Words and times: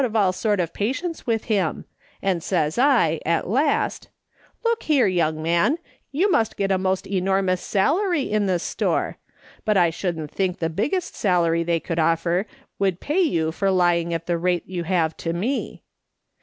of 0.03 0.15
all 0.15 0.33
sort 0.33 0.59
of 0.59 0.73
patience 0.73 1.27
with 1.27 1.43
him, 1.43 1.85
and 2.23 2.41
says 2.41 2.79
I, 2.79 3.19
at 3.23 3.47
last,' 3.47 4.09
Look 4.65 4.81
here, 4.81 5.05
young 5.05 5.43
man, 5.43 5.77
you 6.11 6.31
must 6.31 6.57
get 6.57 6.71
a 6.71 6.79
most 6.79 7.05
enormous 7.05 7.61
salary 7.61 8.23
in 8.23 8.47
this 8.47 8.63
store; 8.63 9.19
but 9.63 9.77
I 9.77 9.91
shouldn't 9.91 10.31
think 10.31 10.57
the 10.57 10.71
biggest 10.71 11.13
salary 11.15 11.61
they 11.61 11.79
could 11.79 11.99
offer 11.99 12.47
would 12.79 12.99
pay 12.99 13.21
you 13.21 13.51
for 13.51 13.69
lying 13.69 14.11
at 14.11 14.25
the 14.25 14.39
rate 14.39 14.63
you 14.65 14.85
have 14.85 15.15
to 15.17 15.33
me.' 15.33 15.83